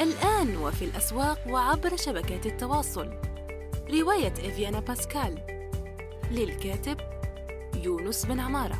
الآن 0.00 0.56
وفي 0.56 0.84
الأسواق 0.84 1.38
وعبر 1.50 1.96
شبكات 1.96 2.46
التواصل. 2.46 3.08
رواية 3.90 4.32
إفيانا 4.32 4.80
باسكال. 4.80 5.38
للكاتب 6.30 6.96
يونس 7.84 8.26
بن 8.26 8.40
عمارة. 8.40 8.76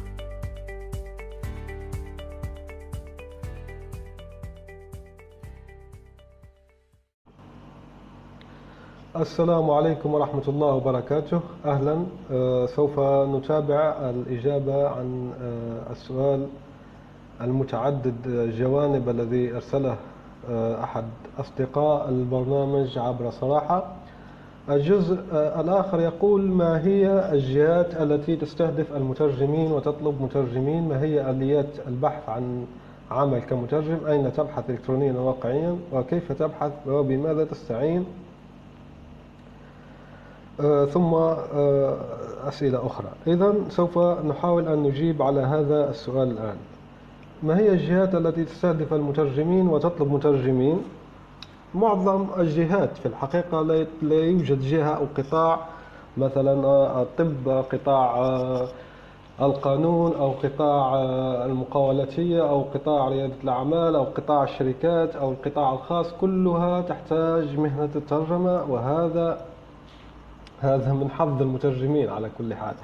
السلام 9.16 9.70
عليكم 9.70 10.14
ورحمة 10.14 10.48
الله 10.48 10.66
وبركاته. 10.74 11.40
أهلا. 11.64 12.06
آه، 12.30 12.66
سوف 12.66 13.00
نتابع 13.00 14.10
الإجابة 14.10 14.88
عن 14.88 15.32
آه، 15.42 15.92
السؤال 15.92 16.48
المتعدد 17.40 18.26
الجوانب 18.26 19.08
الذي 19.08 19.54
أرسله 19.56 19.90
آه، 19.92 20.13
أحد 20.84 21.04
أصدقاء 21.41 22.09
البرنامج 22.09 22.98
عبر 22.98 23.30
صراحة. 23.30 23.87
الجزء 24.70 25.19
الآخر 25.32 26.00
يقول 26.00 26.41
ما 26.42 26.84
هي 26.86 27.32
الجهات 27.32 27.95
التي 28.02 28.36
تستهدف 28.36 28.96
المترجمين 28.96 29.72
وتطلب 29.72 30.22
مترجمين؟ 30.22 30.88
ما 30.88 31.00
هي 31.02 31.30
آليات 31.30 31.66
البحث 31.88 32.28
عن 32.28 32.66
عمل 33.10 33.38
كمترجم؟ 33.38 34.06
أين 34.06 34.33
تبحث 34.33 34.70
إلكترونيا 34.70 35.12
وواقعيا 35.12 35.77
وكيف 35.92 36.33
تبحث؟ 36.33 36.72
وبماذا 36.86 37.45
تستعين؟ 37.45 38.06
آه، 40.61 40.84
ثم 40.84 41.14
آه، 41.14 41.97
أسئلة 42.48 42.86
أخرى. 42.86 43.08
إذا 43.27 43.55
سوف 43.69 43.98
نحاول 43.98 44.69
أن 44.69 44.83
نجيب 44.83 45.22
على 45.22 45.41
هذا 45.41 45.91
السؤال 45.91 46.30
الآن. 46.30 46.56
ما 47.43 47.59
هي 47.59 47.69
الجهات 47.69 48.15
التي 48.15 48.45
تستهدف 48.45 48.95
المترجمين 48.95 49.69
وتطلب 49.69 50.12
مترجمين؟ 50.12 50.79
معظم 51.75 52.27
الجهات 52.38 52.97
في 52.97 53.06
الحقيقة 53.06 53.62
لا 54.03 54.14
يوجد 54.14 54.61
جهة 54.61 54.95
أو 54.97 55.06
قطاع 55.19 55.67
مثلا 56.17 56.67
آه، 56.67 57.03
الطب 57.03 57.48
قطاع 57.48 58.17
القانون 59.41 60.12
أو 60.14 60.31
قطاع 60.31 61.03
المقاولاتية 61.45 62.48
أو 62.48 62.62
قطاع 62.62 63.08
ريادة 63.08 63.34
الأعمال 63.45 63.97
أو 63.97 64.05
قطاع 64.05 64.42
الشركات 64.42 65.17
أو 65.17 65.30
القطاع 65.30 65.73
الخاص. 65.73 66.12
كلها 66.12 66.80
تحتاج 66.80 67.58
مهنة 67.58 67.91
الترجمة 67.97 68.64
وهذا 68.73 69.47
هذا 70.61 70.92
من 70.92 71.11
حظ 71.11 71.42
المترجمين 71.42 72.08
على 72.08 72.30
كل 72.39 72.55
حال. 72.55 72.75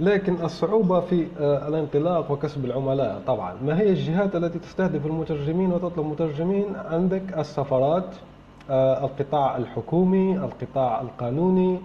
لكن 0.00 0.36
الصعوبة 0.44 1.00
في 1.00 1.26
آه، 1.40 1.68
الانطلاق 1.68 2.30
وكسب 2.30 2.64
العملاء 2.64 3.22
طبعا. 3.26 3.54
ما 3.66 3.80
هي 3.80 3.88
الجهات 3.90 4.36
التي 4.36 4.58
تستهدف 4.58 5.06
المترجمين 5.06 5.72
وتطلب 5.72 6.06
مترجمين؟ 6.06 6.64
عندك 6.90 7.22
السفارات 7.38 8.04
آه، 8.70 9.04
القطاع 9.04 9.56
الحكومي 9.56 10.36
القطاع 10.36 11.00
القانوني 11.00 11.78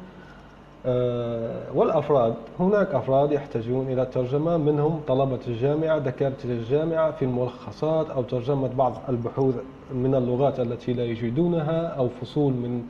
آه، 0.86 1.62
والأفراد. 1.74 2.34
هناك 2.60 2.94
أفراد 2.96 3.32
يحتاجون 3.32 3.88
إلى 3.88 4.02
الترجمة 4.02 4.58
منهم 4.58 5.02
طلبة 5.08 5.40
الجامعة 5.48 5.98
دكاترة 6.00 6.50
الجامعة 6.52 7.12
في 7.12 7.26
الملخصات 7.26 8.10
أو 8.10 8.22
ترجمة 8.22 8.68
بعض 8.78 8.94
البحوث 9.10 9.56
من 9.94 10.16
اللغات 10.16 10.60
التي 10.60 10.94
لا 10.94 11.04
يجدونها 11.04 11.88
أو 11.88 12.10
فصول 12.22 12.54
من 12.54 12.84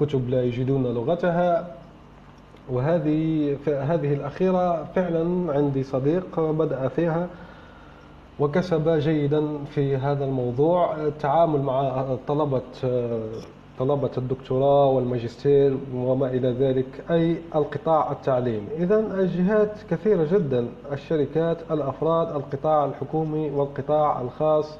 كتب 0.00 0.28
لا 0.28 0.42
يجدون 0.42 0.82
لغتها. 0.86 1.77
وهذه 2.72 3.56
هذه 3.66 4.12
الأخيرة 4.14 4.84
فعلا 4.84 5.52
عندي 5.52 5.82
صديق 5.82 6.40
بدأ 6.40 6.88
فيها 6.88 7.28
وكسب 8.40 8.88
جيدا 8.88 9.64
في 9.64 9.96
هذا 9.96 10.24
الموضوع. 10.24 10.96
التعامل 10.96 11.62
مع 11.62 12.06
طلبة 12.26 12.62
طلبة 13.78 14.10
الدكتوراه 14.18 14.86
والماجستير 14.86 15.76
وما 15.94 16.26
إلى 16.26 16.50
ذلك 16.52 16.86
أي 17.10 17.36
القطاع 17.54 18.12
التعليمي. 18.12 18.66
إذا 18.76 18.98
الجهات 18.98 19.72
كثيرة 19.90 20.24
جدا 20.24 20.68
الشركات 20.92 21.58
الأفراد 21.70 22.36
القطاع 22.36 22.84
الحكومي 22.84 23.50
والقطاع 23.50 24.20
الخاص 24.20 24.78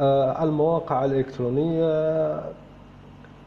آه، 0.00 0.42
المواقع 0.44 1.04
الإلكترونية 1.04 2.40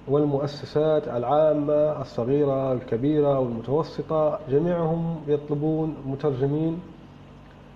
والمؤسسات 0.09 1.07
العامة 1.07 2.01
الصغيرة 2.01 2.73
الكبيرة 2.73 3.39
والمتوسطة 3.39 4.39
جميعهم 4.49 5.15
يطلبون 5.27 5.95
مترجمين. 6.05 6.79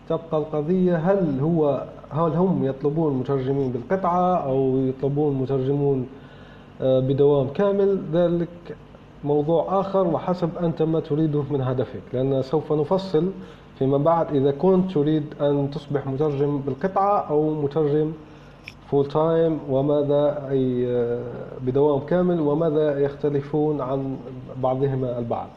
تبقى 0.09 0.37
القضية 0.37 0.95
هل 0.95 1.39
هو 1.39 1.83
هل 2.09 2.31
هم 2.31 2.65
يطلبون 2.65 3.13
مترجمين 3.13 3.71
بالقطعة 3.71 4.35
أو 4.35 4.77
يطلبون 4.77 5.35
مترجمون 5.35 6.07
آه، 6.81 6.99
بدوام 6.99 7.47
كامل؟ 7.47 8.01
ذلك 8.13 8.77
موضوع 9.23 9.79
آخر 9.79 10.07
وحسب 10.07 10.49
أنت 10.57 10.81
ما 10.81 10.99
تريده 10.99 11.43
من 11.51 11.61
هدفك. 11.61 12.01
لأن 12.13 12.41
سوف 12.41 12.73
نفصل 12.73 13.31
فيما 13.79 13.97
بعد 13.97 14.35
إذا 14.35 14.51
كنت 14.51 14.91
تريد 14.91 15.23
أن 15.41 15.69
تصبح 15.71 16.07
مترجم 16.07 16.59
بالقطعة 16.59 17.29
أو 17.29 17.61
مترجم 17.61 18.11
full 18.91 19.07
time 19.07 19.59
وماذا 19.69 20.49
أي 20.49 20.87
آه، 20.87 21.21
بدوام 21.61 21.99
كامل 21.99 22.39
وماذا 22.39 22.99
يختلفون 22.99 23.81
عن 23.81 24.17
بعضهما 24.63 25.19
البعض. 25.19 25.47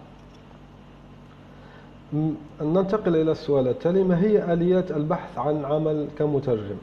ننتقل 2.62 3.17
إلى 3.17 3.33
السؤال 3.33 3.69
التالي 3.69 4.05
ما 4.05 4.21
هي 4.21 4.53
آليات 4.53 4.91
البحث 4.91 5.39
عن 5.39 5.65
عمل 5.65 6.09
كمترجم؟ 6.19 6.77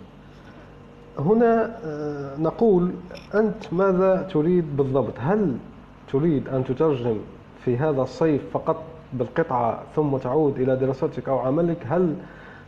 هنا 1.20 1.80
آه، 1.86 2.38
نقول 2.38 2.92
أنت 3.36 3.74
ماذا 3.74 4.28
تريد 4.34 4.78
بالضبط؟ 4.78 5.14
هل 5.18 5.58
تريد 6.12 6.48
أن 6.48 6.64
تترجم 6.64 7.18
في 7.66 7.78
هذا 7.78 8.02
الصيف 8.02 8.42
فقط 8.54 8.84
بالقطعة 9.14 9.84
ثم 9.96 10.18
تعود 10.18 10.60
إلى 10.60 10.76
دراستك 10.76 11.30
أو 11.30 11.40
عملك؟ 11.40 11.78
هل 11.90 12.16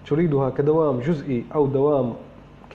تريدها 0.07 0.49
كدوام 0.49 0.99
جزئي 0.99 1.45
أو 1.55 1.67
دوام 1.67 2.13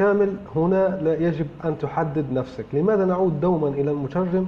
كامل 0.00 0.36
هنا 0.56 0.98
لا 1.02 1.14
يجب 1.28 1.46
أن 1.64 1.78
تحدد 1.78 2.32
نفسك. 2.32 2.64
لماذا 2.72 3.04
نعود 3.04 3.40
دوما 3.40 3.68
إلى 3.68 3.90
المترجم؟ 3.90 4.46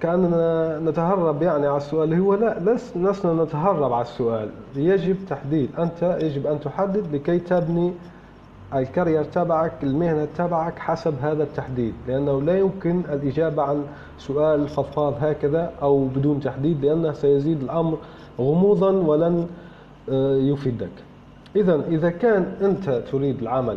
كأننا 0.00 0.78
نتهرب 0.78 1.42
يعني 1.42 1.66
على 1.66 1.76
السؤال. 1.76 2.14
هو 2.14 2.34
لا 2.34 2.78
لسنا 2.96 3.44
نتهرب 3.44 3.92
على 3.92 4.02
السؤال. 4.02 4.48
يجب 4.76 5.16
تحديد. 5.28 5.70
أنت 5.78 6.18
يجب 6.22 6.46
أن 6.46 6.60
تحدد 6.60 7.14
لكي 7.14 7.38
تبني 7.38 7.92
الكارير 8.74 9.24
تبعك 9.24 9.72
المهنة 9.82 10.28
تبعك 10.36 10.78
حسب 10.78 11.14
هذا 11.22 11.42
التحديد. 11.42 11.94
لأنه 12.08 12.42
لا 12.42 12.58
يمكن 12.58 13.00
الإجابة 13.12 13.62
عن 13.62 13.84
سؤال 14.18 14.68
فضفاض 14.68 15.14
هكذا 15.20 15.72
أو 15.82 16.04
بدون 16.04 16.40
تحديد 16.40 16.84
لأنه 16.84 17.12
سيزيد 17.12 17.62
الأمر 17.62 17.98
غموضا 18.38 18.90
ولن 18.90 19.46
آه، 20.10 20.36
يفيدك. 20.36 20.90
إذا 21.56 21.84
إذا 21.88 22.10
كان 22.10 22.54
أنت 22.62 22.90
تريد 22.90 23.42
العمل 23.42 23.76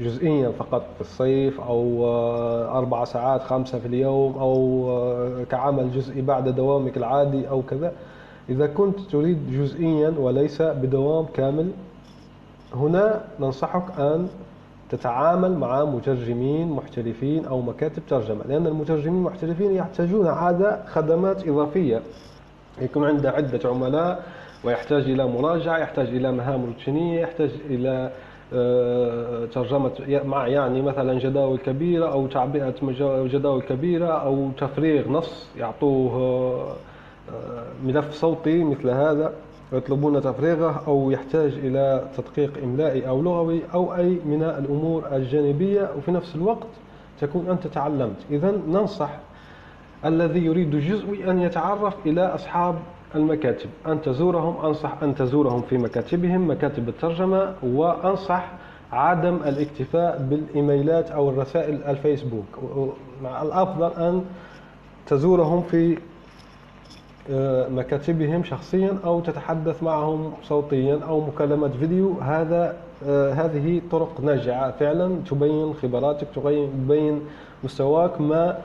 جزئيا 0.00 0.50
فقط 0.50 0.86
في 0.94 1.00
الصيف 1.00 1.60
أو 1.60 2.04
آه، 2.06 2.78
أربع 2.78 3.04
ساعات 3.04 3.42
خمسة 3.42 3.78
في 3.78 3.86
اليوم 3.86 4.38
أو 4.38 4.84
آه، 4.90 5.44
كعمل 5.50 5.92
جزئي 5.92 6.22
بعد 6.22 6.48
دوامك 6.48 6.96
العادي 6.96 7.48
أو 7.48 7.62
كذا. 7.62 7.92
إذا 8.48 8.66
كنت 8.66 9.00
تريد 9.00 9.50
جزئيا 9.50 10.14
وليس 10.18 10.62
بدوام 10.62 11.26
كامل 11.34 11.70
هنا 12.74 13.24
ننصحك 13.40 14.00
أن 14.00 14.28
تتعامل 14.90 15.58
مع 15.58 15.84
مترجمين 15.84 16.68
محترفين 16.68 17.44
أو 17.44 17.60
مكاتب 17.60 18.02
ترجمة 18.08 18.44
لأن 18.48 18.66
المترجمين 18.66 19.18
المحترفين 19.18 19.72
يحتاجون 19.72 20.26
عادة 20.26 20.84
خدمات 20.86 21.48
إضافية. 21.48 22.02
يكون 22.80 23.04
عنده 23.04 23.30
عدة 23.30 23.68
عملاء 23.68 24.24
ويحتاج 24.64 25.02
إلى 25.02 25.26
مراجعة 25.26 25.78
يحتاج 25.78 26.06
إلى 26.06 26.32
مهام 26.32 26.64
روتينية 26.64 27.20
يحتاج 27.20 27.50
آه، 27.86 28.10
ترجمة 29.52 29.90
مع 30.24 30.46
يعني 30.46 30.82
مثلا 30.82 31.18
جداول 31.18 31.58
كبيرة 31.58 32.06
أو 32.06 32.26
تعبئة 32.26 32.74
جداول 33.04 33.62
كبيرة 33.62 34.06
أو 34.06 34.50
تفريغ 34.58 35.08
نص 35.08 35.48
يعطوه 35.58 36.12
آه، 37.32 37.64
ملف 37.84 38.12
صوتي 38.12 38.64
مثل 38.64 38.90
هذا 38.90 39.32
يطلبون 39.72 40.20
تفريغه 40.20 40.82
أو 40.86 41.10
يحتاج 41.10 41.52
إلى 41.52 42.08
تدقيق 42.16 42.52
إملائي 42.62 43.08
أو 43.08 43.22
لغوي 43.22 43.60
أو 43.74 43.94
أي 43.94 44.18
من 44.24 44.42
الأمور 44.42 45.04
الجانبية 45.12 45.90
وفي 45.98 46.10
نفس 46.10 46.34
الوقت 46.34 46.66
تكون 47.20 47.50
أنت 47.50 47.66
تعلمت. 47.66 48.16
إذا 48.30 48.50
ننصح 48.68 49.10
الذي 50.04 50.44
يريد 50.44 50.70
جزء 50.70 51.30
أن 51.30 51.40
يتعرف 51.40 51.94
إلى 52.06 52.26
أصحاب 52.26 52.74
المكاتب. 53.14 53.70
أن 53.86 54.02
تزورهم 54.02 54.66
أنصح 54.66 55.02
أن 55.02 55.14
تزورهم 55.14 55.62
في 55.62 55.78
مكاتبهم 55.78 56.50
مكاتب 56.50 56.88
الترجمة 56.88 57.54
وأنصح 57.62 58.52
عدم 58.92 59.36
الاكتفاء 59.46 60.26
بالإيميلات 60.30 61.10
أو 61.10 61.30
الرسائل 61.30 61.82
الفيسبوك. 61.82 62.44
مع 63.22 63.42
الأفضل 63.42 63.92
أن 64.02 64.24
تزورهم 65.06 65.62
في 65.62 65.98
آه، 67.30 67.68
مكاتبهم 67.68 68.44
شخصيا 68.44 68.98
أو 69.04 69.20
تتحدث 69.20 69.82
معهم 69.82 70.32
صوتيا 70.42 71.00
أو 71.08 71.20
مكالمات 71.20 71.70
فيديو. 71.74 72.20
هذا 72.20 72.76
آه، 73.06 73.32
هذه 73.32 73.80
طرق 73.90 74.20
ناجعة 74.20 74.70
فعلا 74.70 75.16
تبين 75.30 75.74
خبراتك 75.82 76.26
تبين 76.36 77.20
مستواك 77.64 78.20
ما 78.20 78.58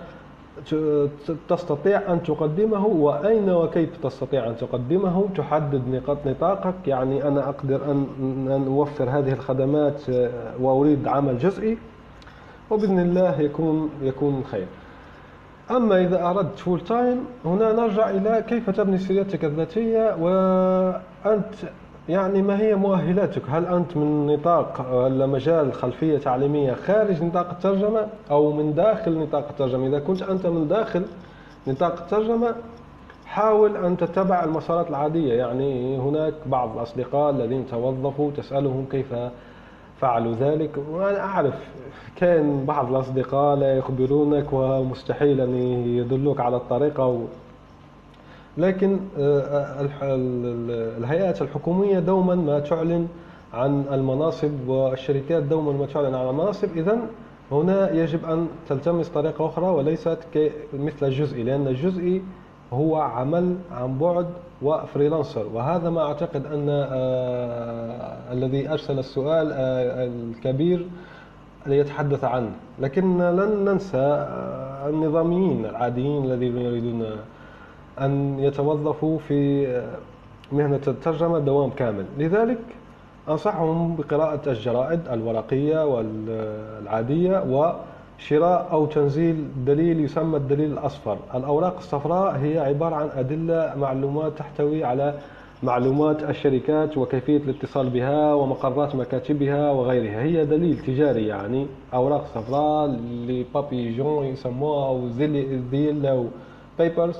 تستطيع 1.49 2.13
أن 2.13 2.23
تقدمه 2.23 2.85
وأين 2.85 3.49
وكيف 3.49 3.97
تستطيع 4.03 4.47
أن 4.47 4.57
تقدمه؟ 4.57 5.29
تحدد 5.35 5.87
نقاط 5.87 6.17
نطاقك. 6.25 6.87
يعني 6.87 7.27
أنا 7.27 7.49
أقدر 7.49 7.91
أن 7.91 8.63
أوفر 8.67 9.09
هذه 9.09 9.33
الخدمات 9.33 10.09
آه، 10.09 10.31
وأريد 10.61 11.07
عمل 11.07 11.37
جزئي 11.37 11.77
وبإذن 12.69 12.99
الله 12.99 13.41
يكون 13.41 13.89
يكون 14.01 14.43
خير. 14.51 14.67
أما 15.71 16.01
إذا 16.01 16.25
أردت 16.25 16.59
full 16.59 16.79
time 16.79 17.25
هنا 17.45 17.73
نرجع 17.73 18.09
إلى 18.09 18.43
كيف 18.47 18.69
تبني 18.69 18.97
سيرتك 18.97 19.45
الذاتية 19.45 20.15
وأنت 20.15 21.55
يعني 22.09 22.41
ما 22.41 22.59
هي 22.59 22.75
مؤهلاتك؟ 22.75 23.41
هل 23.49 23.65
أنت 23.65 23.97
من 23.97 24.27
نطاق 24.27 24.93
ولا 24.93 25.25
مجال 25.25 25.73
خلفية 25.73 26.17
تعليمية 26.17 26.73
خارج 26.73 27.23
نطاق 27.23 27.49
الترجمة 27.49 28.07
أو 28.31 28.51
من 28.51 28.73
داخل 28.73 29.17
نطاق 29.17 29.47
الترجمة؟ 29.49 29.87
إذا 29.87 29.99
كنت 29.99 30.21
أنت 30.21 30.45
من 30.45 30.67
داخل 30.67 31.05
نطاق 31.67 32.01
الترجمة 32.01 32.55
حاول 33.25 33.77
أن 33.77 33.97
تتبع 33.97 34.43
المسارات 34.43 34.89
العادية. 34.89 35.33
يعني 35.33 35.97
هناك 35.97 36.33
بعض 36.45 36.77
الأصدقاء 36.77 37.31
الذين 37.31 37.67
توظفوا 37.67 38.31
تسألهم 38.37 38.85
كيف 38.91 39.15
فعلوا 40.01 40.33
ذلك. 40.39 40.71
وأنا 40.91 41.19
أعرف 41.19 41.53
كان 42.15 42.65
بعض 42.65 42.89
الأصدقاء 42.89 43.55
لا 43.55 43.77
يخبرونك 43.77 44.53
ومستحيل 44.53 45.41
أن 45.41 45.55
يدلوك 45.97 46.39
على 46.39 46.57
الطريقة 46.57 47.21
لكن 48.57 48.99
آه، 49.19 49.87
الهيئات 50.97 51.41
الحكومية 51.41 51.99
دوما 51.99 52.35
ما 52.35 52.59
تعلن 52.59 53.07
عن 53.53 53.85
المناصب 53.91 54.67
والشركات 54.67 55.43
دوما 55.43 55.71
ما 55.71 55.85
تعلن 55.85 56.15
عن 56.15 56.29
المناصب. 56.29 56.77
إذا 56.77 56.97
هنا 57.51 57.91
يجب 57.91 58.25
أن 58.25 58.47
تلتمس 58.69 59.09
طريقة 59.09 59.45
أخرى 59.45 59.65
وليست 59.65 60.17
مثل 60.73 61.05
الجزئي 61.05 61.43
لأن 61.43 61.67
الجزئي 61.67 62.21
هو 62.73 62.95
عمل 62.95 63.55
عن 63.71 63.97
بعد 63.97 64.25
وفريلانسر. 64.61 65.45
وهذا 65.53 65.89
ما 65.89 66.01
أعتقد 66.01 66.45
أن 66.45 66.69
آه 66.69 68.33
الذي 68.33 68.69
أرسل 68.69 68.99
السؤال 68.99 69.51
آه 69.51 70.07
الكبير 70.07 70.85
ليتحدث 71.65 72.23
عنه. 72.23 72.51
لكن 72.79 73.17
لن 73.17 73.65
ننسى 73.65 73.97
آه 73.97 74.89
النظاميين 74.89 75.65
العاديين 75.65 76.25
الذين 76.25 76.57
يريدون 76.57 77.05
أن 78.05 78.39
يتوظفوا 78.39 79.17
في 79.19 79.67
مهنة 80.51 80.81
الترجمة 80.87 81.39
دوام 81.39 81.69
كامل. 81.69 82.05
لذلك 82.17 82.59
أنصحهم 83.29 83.95
بقراءة 83.95 84.49
الجرائد 84.49 84.99
الورقية 85.11 85.85
والعادية 85.85 87.43
وشراء 87.49 88.67
أو 88.71 88.85
تنزيل 88.85 89.47
دليل 89.65 89.99
يسمى 89.99 90.37
الدليل 90.37 90.71
الأصفر. 90.71 91.17
الأوراق 91.35 91.77
الصفراء 91.77 92.35
هي 92.35 92.59
عبارة 92.59 92.95
عن 92.95 93.09
أدلة 93.15 93.73
معلومات 93.77 94.37
تحتوي 94.37 94.83
على 94.83 95.13
معلومات 95.63 96.23
الشركات 96.23 96.97
وكيفية 96.97 97.37
الاتصال 97.37 97.89
بها 97.89 98.33
ومقرات 98.33 98.95
مكاتبها 98.95 99.71
وغيرها. 99.71 100.21
هي 100.21 100.45
دليل 100.45 100.79
تجاري 100.79 101.27
يعني 101.27 101.67
أوراق 101.93 102.25
صفراء 102.35 102.87
les 103.27 103.97
pages 103.97 104.10
jaunes 104.10 104.25
يسموها 104.25 104.87
أو 104.87 105.09
the 105.09 106.05
yellow 106.05 106.25
papers 106.79 107.15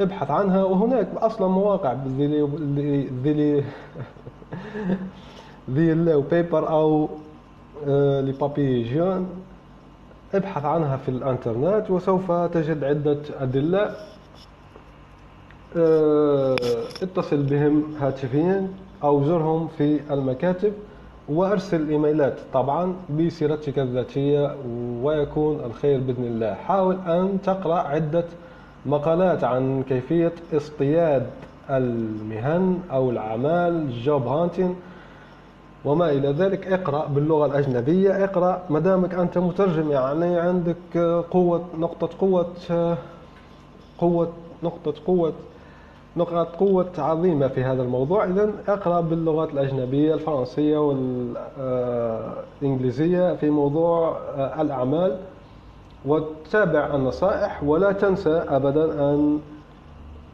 ابحث 0.00 0.30
عنها 0.30 0.64
وهناك 0.64 1.08
أصلا 1.16 1.48
مواقع 1.48 1.96
the 3.24 5.94
yellow 5.94 6.20
paper 6.20 6.68
أو 6.68 7.08
آه، 7.88 8.20
les 8.20 8.94
pages 8.94 9.09
jaunes 9.09 9.28
ابحث 10.34 10.64
عنها 10.64 10.96
في 10.96 11.08
الإنترنت 11.08 11.90
وسوف 11.90 12.32
تجد 12.32 12.84
عدة 12.84 13.18
أدلة 13.40 13.90
آه، 15.76 16.56
اتصل 17.02 17.42
بهم 17.42 17.82
هاتفيا 18.00 18.68
أو 19.04 19.24
زرهم 19.24 19.68
في 19.78 20.00
المكاتب 20.10 20.72
وأرسل 21.28 21.88
إيميلات. 21.88 22.38
طبعا 22.52 22.94
بسيرتك 23.18 23.78
الذاتية 23.78 24.56
ويكون 25.02 25.60
الخير 25.64 26.00
بإذن 26.00 26.24
الله. 26.24 26.54
حاول 26.54 26.96
أن 27.06 27.38
تقرأ 27.44 27.78
عدة 27.78 28.24
مقالات 28.86 29.44
عن 29.44 29.82
كيفية 29.88 30.32
اصطياد 30.52 31.26
المهن 31.70 32.78
أو 32.92 33.10
الأعمال 33.10 33.90
جوب 34.02 34.26
هانتين 34.26 34.76
وما 35.84 36.10
إلى 36.10 36.32
ذلك. 36.32 36.72
اقرأ 36.72 37.06
باللغة 37.06 37.46
الأجنبية 37.46 38.24
اقرأ 38.24 38.62
مدامك 38.70 39.14
أنت 39.14 39.38
مترجم 39.38 39.90
يعني 39.90 40.38
عندك 40.38 40.98
قوة 41.30 41.64
نقطة 41.78 42.08
قوة 42.20 42.46
قوة 43.98 44.28
نقطة 44.62 44.94
قوة 45.06 45.32
نقاط 46.16 46.46
قوة 46.46 46.90
عظيمة 46.98 47.48
في 47.48 47.64
هذا 47.64 47.82
الموضوع. 47.82 48.24
إذا 48.24 48.50
اقرأ 48.68 49.00
باللغات 49.00 49.50
الأجنبية 49.50 50.14
الفرنسية 50.14 50.78
والإنجليزية 52.62 53.34
في 53.34 53.50
موضوع 53.50 54.18
الأعمال. 54.60 55.16
وتتابع 56.06 56.94
النصائح 56.94 57.64
ولا 57.64 57.92
تنسى 57.92 58.44
أبدا 58.48 58.84
أن 58.84 59.38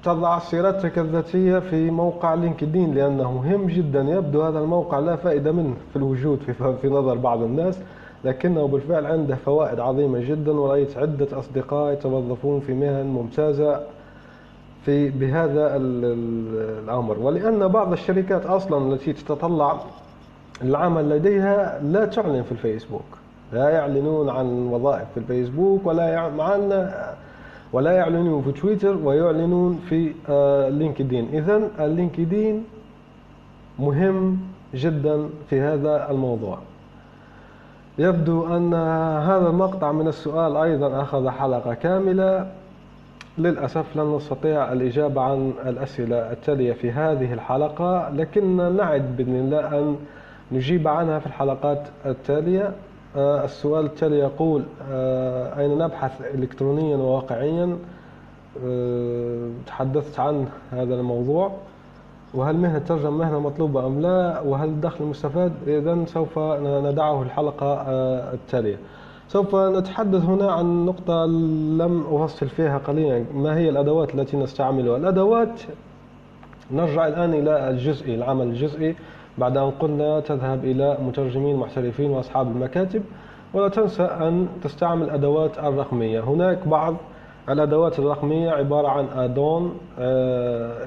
تضع 0.04 0.38
سيرتك 0.38 0.98
الذاتية 0.98 1.58
في 1.58 1.90
موقع 1.90 2.34
لينكدين 2.34 2.94
لأنه 2.94 3.32
مهم 3.32 3.66
جدا. 3.66 4.02
يبدو 4.02 4.42
هذا 4.42 4.58
الموقع 4.58 4.98
لا 4.98 5.16
فائدة 5.16 5.52
منه 5.52 5.74
في 5.90 5.96
الوجود 5.96 6.38
في, 6.38 6.74
في 6.82 6.88
نظر 6.88 7.14
بعض 7.14 7.42
الناس 7.42 7.78
لكنه 8.24 8.66
بالفعل 8.66 9.06
عنده 9.06 9.34
فوائد 9.34 9.80
عظيمة 9.80 10.20
جدا 10.20 10.52
ورأيت 10.52 10.98
عدة 10.98 11.38
أصدقاء 11.38 11.92
يتوظفون 11.92 12.60
في 12.60 12.74
مهن 12.74 13.06
ممتازة 13.06 13.80
في 14.84 15.10
بهذا 15.10 15.76
الأمر. 15.76 17.18
ولأن 17.18 17.68
بعض 17.68 17.92
الشركات 17.92 18.46
أصلا 18.46 18.92
التي 18.92 19.12
تتطلع 19.12 19.80
العمل 20.62 21.10
لديها 21.10 21.80
لا 21.82 22.04
تعلن 22.04 22.42
في 22.42 22.52
الفيسبوك. 22.52 23.25
لا 23.52 23.68
يعلنون 23.68 24.28
عن 24.28 24.68
وظائف 24.72 25.06
في 25.14 25.20
الفيسبوك 25.20 25.86
ولا 25.86 26.28
معنا 26.28 27.14
ولا 27.72 27.92
يعلنون 27.92 28.42
في 28.42 28.52
تويتر 28.52 28.96
ويعلنون 29.04 29.80
في 29.88 30.12
آه، 30.28 30.68
LinkedIn. 30.68 31.28
إذا 31.32 31.70
ال 31.80 31.90
LinkedIn 31.90 32.64
مهم 33.78 34.38
جدا 34.74 35.28
في 35.50 35.60
هذا 35.60 36.10
الموضوع. 36.10 36.58
يبدو 37.98 38.56
أن 38.56 38.74
هذا 39.24 39.48
المقطع 39.48 39.92
من 39.92 40.08
السؤال 40.08 40.56
أيضا 40.56 41.02
أخذ 41.02 41.28
حلقة 41.28 41.74
كاملة. 41.74 42.50
للأسف 43.38 43.96
لن 43.96 44.16
نستطيع 44.16 44.72
الإجابة 44.72 45.20
عن 45.22 45.52
الأسئلة 45.66 46.32
التالية 46.32 46.72
في 46.72 46.92
هذه 46.92 47.32
الحلقة 47.32 48.10
لكن 48.10 48.76
نعد 48.76 49.16
بإذن 49.16 49.34
الله 49.34 49.78
أن 49.78 49.96
نجيب 50.52 50.88
عنها 50.88 51.18
في 51.18 51.26
الحلقات 51.26 51.88
التالية. 52.06 52.72
السؤال 53.16 53.84
التالي 53.84 54.18
يقول 54.18 54.62
آه، 54.90 55.60
أين 55.60 55.78
نبحث 55.78 56.34
إلكترونيا 56.34 56.96
وواقعيا؟ 56.96 57.76
آه، 58.64 59.48
تحدثت 59.66 60.20
عن 60.20 60.46
هذا 60.72 60.94
الموضوع. 60.94 61.52
وهل 62.34 62.56
مهنة 62.56 62.78
ترجمة 62.78 63.10
مهنة 63.10 63.40
مطلوبة 63.40 63.86
أم 63.86 64.00
لا؟ 64.00 64.40
وهل 64.40 64.68
الدخل 64.68 65.04
مستفاد؟ 65.04 65.52
إذا 65.66 66.04
سوف 66.06 66.38
ندعه 66.62 67.22
الحلقة 67.22 67.82
التالية. 68.32 68.76
سوف 69.28 69.56
نتحدث 69.56 70.24
هنا 70.24 70.52
عن 70.52 70.86
نقطة 70.86 71.24
لم 71.76 72.04
أفصل 72.10 72.48
فيها 72.48 72.78
قليلا. 72.78 73.24
ما 73.34 73.56
هي 73.56 73.68
الأدوات 73.68 74.14
التي 74.14 74.36
نستعملها؟ 74.36 74.96
الأدوات 74.96 75.60
نرجع 76.70 77.06
الآن 77.06 77.34
إلى 77.34 77.70
الجزئي 77.70 78.14
العمل 78.14 78.46
الجزئي. 78.46 78.96
بعد 79.38 79.56
أن 79.56 79.70
قلنا 79.70 80.20
تذهب 80.20 80.64
إلى 80.64 80.98
مترجمين 81.02 81.56
محترفين 81.56 82.10
وأصحاب 82.10 82.46
المكاتب 82.46 83.02
ولا 83.54 83.68
تنسى 83.68 84.02
أن 84.02 84.48
تستعمل 84.62 85.10
أدوات 85.10 85.58
الرقمية. 85.58 86.20
هناك 86.20 86.68
بعض 86.68 86.96
الأدوات 87.48 87.98
الرقمية 87.98 88.50
عبارة 88.50 88.88
عن 88.88 89.06
add-on 89.16 89.78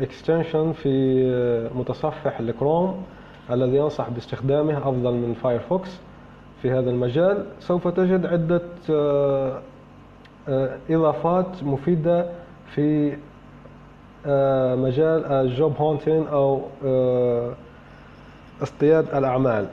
extension 0.02 0.72
في 0.72 1.24
آه، 1.34 1.78
متصفح 1.78 2.40
الكروم 2.40 3.04
الذي 3.52 3.82
أنصح 3.82 4.10
باستخدامه 4.10 4.78
أفضل 4.78 5.14
من 5.14 5.34
Firefox 5.34 6.00
في 6.62 6.72
هذا 6.72 6.90
المجال. 6.90 7.46
سوف 7.60 7.88
تجد 7.88 8.26
عدة 8.26 8.62
آه، 8.90 9.62
آه، 10.50 10.78
إضافات 10.90 11.64
مفيدة 11.64 12.26
في 12.76 13.18
مجال 14.76 15.26
ال 15.26 15.38
job 15.38 15.76
hunting 15.78 16.28
أو 16.28 16.62
اصطياد 18.64 19.16
الأعمال. 19.16 19.68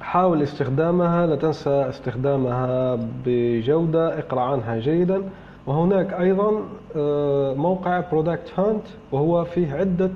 حاول 0.00 0.42
استخدامها 0.42 1.26
لا 1.26 1.36
تنسى 1.36 1.70
استخدامها 1.70 2.98
بجودة 3.26 4.18
اقرأ 4.18 4.40
عنها 4.40 4.78
جيدا. 4.78 5.22
وهناك 5.66 6.12
أيضا 6.12 6.62
آه، 6.96 7.54
موقع 7.54 8.00
Product 8.12 8.52
Hunt 8.58 8.82
وهو 9.12 9.44
فيه 9.44 9.74
عدة 9.74 10.10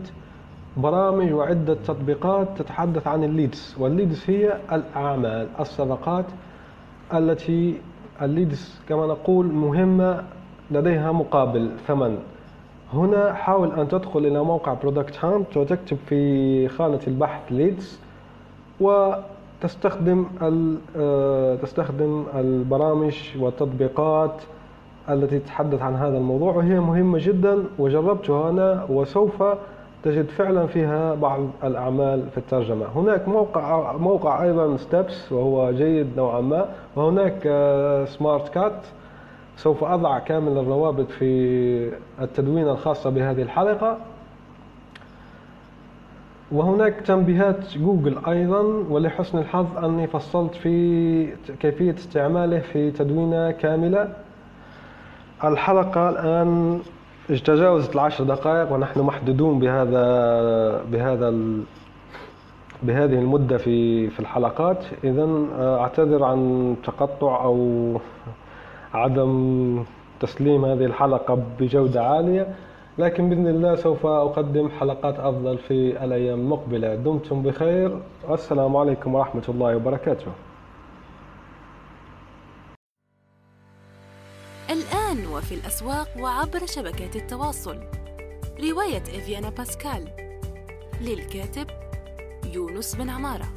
برامج 0.76 1.32
وعدة 1.32 1.74
تطبيقات 1.74 2.48
تتحدث 2.58 3.06
عن 3.06 3.24
ال 3.24 3.31
leads. 3.31 3.76
وال 3.78 3.91
leads 3.91 4.24
هي 4.26 4.56
الأعمال 4.72 5.46
الصفقات 5.60 6.24
التي 7.14 7.74
ال 8.22 8.32
leads 8.32 8.80
كما 8.88 9.06
نقول 9.06 9.46
مهمة 9.46 10.24
لديها 10.70 11.12
مقابل 11.12 11.70
ثمن. 11.86 12.18
هنا 12.94 13.32
حاول 13.32 13.72
أن 13.72 13.88
تدخل 13.88 14.26
إلى 14.26 14.44
موقع 14.44 14.74
Product 14.74 15.24
Hunt 15.24 15.56
وتكتب 15.56 15.96
في 16.06 16.68
خانة 16.68 17.00
البحث 17.06 17.40
leads 17.50 18.00
وتستخدم 18.80 20.26
آه، 20.96 21.54
تستخدم 21.54 22.24
البرامج 22.34 23.16
والتطبيقات 23.38 24.42
التي 25.08 25.38
تتحدث 25.38 25.82
عن 25.82 25.94
هذا 25.94 26.18
الموضوع 26.18 26.54
وهي 26.54 26.80
مهمة 26.80 27.18
جدا 27.22 27.64
وجربتها 27.78 28.50
أنا 28.50 28.86
وسوف 28.88 29.42
تجد 30.02 30.28
فعلا 30.28 30.66
فيها 30.66 31.14
بعض 31.14 31.40
الأعمال 31.64 32.30
في 32.30 32.38
الترجمة. 32.38 32.86
هناك 32.96 33.28
موقع 33.28 33.96
موقع 33.96 34.42
أيضا 34.42 34.76
ستيبس 34.76 35.32
وهو 35.32 35.72
جيد 35.72 36.06
نوعا 36.16 36.40
ما 36.40 36.68
وهناك 36.96 37.38
سمارت 38.08 38.48
آه، 38.48 38.52
كات 38.54 38.86
سوف 39.56 39.84
أضع 39.84 40.18
كامل 40.18 40.58
الروابط 40.58 41.10
في 41.10 41.92
التدوين 42.20 42.68
الخاصة 42.68 43.10
بهذه 43.10 43.42
الحلقة. 43.42 43.98
وهناك 46.52 46.94
تنبيهات 46.94 47.78
جوجل 47.78 48.18
أيضا 48.28 48.60
ولحسن 48.90 49.38
الحظ 49.38 49.84
أني 49.84 50.06
فصلت 50.06 50.54
في 50.54 51.26
كيفية 51.60 51.94
استعماله 51.94 52.58
في 52.58 52.90
تدوينة 52.90 53.50
كاملة. 53.50 54.12
الحلقة 55.44 56.08
الآن 56.08 56.80
تجاوزت 57.28 57.94
العشر 57.94 58.24
دقائق 58.24 58.72
ونحن 58.72 59.00
محدودون 59.00 59.58
بهذا 59.58 60.04
بهذا 60.92 61.34
بهذه 62.82 63.18
المدة 63.18 63.56
في 63.56 64.10
في 64.10 64.20
الحلقات. 64.20 64.84
إذا 65.04 65.28
آه، 65.58 65.80
أعتذر 65.80 66.24
عن 66.24 66.74
تقطع 66.84 67.44
أو 67.44 67.98
عدم 68.94 69.84
تسليم 70.20 70.64
هذه 70.64 70.84
الحلقة 70.84 71.34
بجودة 71.60 72.02
عالية 72.02 72.54
لكن 72.98 73.28
بإذن 73.28 73.46
الله 73.46 73.76
سوف 73.76 74.06
أقدم 74.06 74.68
حلقات 74.68 75.18
أفضل 75.18 75.58
في 75.58 76.04
الأيام 76.04 76.40
المقبلة. 76.40 76.94
دمتم 76.94 77.42
بخير. 77.42 78.02
والسلام 78.28 78.76
عليكم 78.76 79.14
ورحمة 79.14 79.44
الله 79.48 79.76
وبركاته. 79.76 80.32
الآن 84.70 85.26
وفي 85.26 85.54
الأسواق 85.54 86.08
وعبر 86.20 86.66
شبكات 86.66 87.16
التواصل. 87.16 87.76
رواية 88.70 89.02
إفيانا 89.02 89.50
باسكال. 89.50 90.08
للكاتب 91.00 91.66
يونس 92.54 92.94
بن 92.94 93.10
عمارة. 93.10 93.55